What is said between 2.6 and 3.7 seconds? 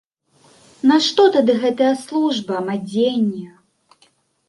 мадзенне?